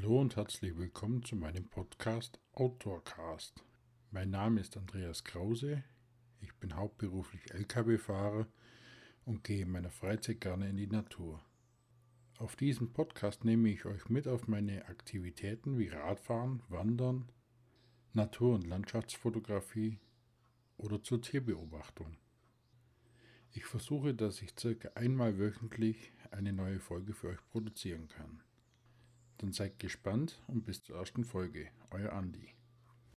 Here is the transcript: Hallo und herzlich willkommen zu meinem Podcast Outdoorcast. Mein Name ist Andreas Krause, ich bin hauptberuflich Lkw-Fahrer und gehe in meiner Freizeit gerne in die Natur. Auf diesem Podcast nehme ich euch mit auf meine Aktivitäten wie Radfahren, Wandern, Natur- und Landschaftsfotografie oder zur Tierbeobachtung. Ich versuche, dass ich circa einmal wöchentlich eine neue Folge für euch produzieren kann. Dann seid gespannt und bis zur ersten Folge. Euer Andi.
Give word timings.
Hallo 0.00 0.20
und 0.20 0.36
herzlich 0.36 0.76
willkommen 0.76 1.24
zu 1.24 1.34
meinem 1.34 1.64
Podcast 1.64 2.38
Outdoorcast. 2.52 3.64
Mein 4.12 4.30
Name 4.30 4.60
ist 4.60 4.76
Andreas 4.76 5.24
Krause, 5.24 5.82
ich 6.40 6.54
bin 6.54 6.76
hauptberuflich 6.76 7.52
Lkw-Fahrer 7.52 8.46
und 9.24 9.42
gehe 9.42 9.62
in 9.62 9.72
meiner 9.72 9.90
Freizeit 9.90 10.40
gerne 10.40 10.68
in 10.68 10.76
die 10.76 10.86
Natur. 10.86 11.42
Auf 12.38 12.54
diesem 12.54 12.92
Podcast 12.92 13.44
nehme 13.44 13.70
ich 13.70 13.86
euch 13.86 14.08
mit 14.08 14.28
auf 14.28 14.46
meine 14.46 14.86
Aktivitäten 14.86 15.80
wie 15.80 15.88
Radfahren, 15.88 16.62
Wandern, 16.68 17.32
Natur- 18.12 18.54
und 18.54 18.68
Landschaftsfotografie 18.68 19.98
oder 20.76 21.02
zur 21.02 21.22
Tierbeobachtung. 21.22 22.16
Ich 23.50 23.64
versuche, 23.64 24.14
dass 24.14 24.42
ich 24.42 24.52
circa 24.56 24.90
einmal 24.94 25.40
wöchentlich 25.40 26.12
eine 26.30 26.52
neue 26.52 26.78
Folge 26.78 27.14
für 27.14 27.30
euch 27.30 27.44
produzieren 27.50 28.06
kann. 28.06 28.44
Dann 29.38 29.52
seid 29.52 29.78
gespannt 29.78 30.42
und 30.48 30.64
bis 30.64 30.82
zur 30.82 30.96
ersten 30.96 31.24
Folge. 31.24 31.68
Euer 31.90 32.12
Andi. 32.12 32.57